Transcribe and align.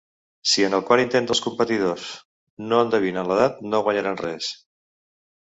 Si 0.51 0.63
en 0.67 0.75
el 0.77 0.85
quart 0.87 1.03
intent 1.03 1.27
dels 1.31 1.41
competidors 1.49 2.07
no 2.71 2.81
endevinen 2.87 3.31
l'edat, 3.33 3.63
no 3.75 3.83
guanyaran 3.89 4.21
res. 4.27 4.53